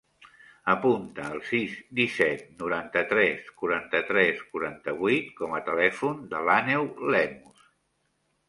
Apunta 0.71 1.25
el 1.33 1.41
sis, 1.49 1.75
disset, 1.99 2.41
noranta-tres, 2.63 3.51
quaranta-tres, 3.61 4.41
quaranta-vuit 4.55 5.31
com 5.43 5.57
a 5.59 5.63
telèfon 5.71 6.27
de 6.33 6.45
l'Àneu 6.49 6.91
Lemus. 7.17 7.71